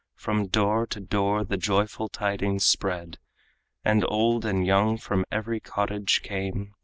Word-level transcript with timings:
From 0.15 0.47
door 0.47 0.87
to 0.87 0.99
door 0.99 1.43
the 1.45 1.57
joyful 1.57 2.09
tidings 2.09 2.65
spread, 2.65 3.19
And 3.85 4.03
old 4.07 4.45
and 4.45 4.65
young 4.65 4.97
from 4.97 5.25
every 5.31 5.59
cottage 5.59 6.23
came. 6.23 6.73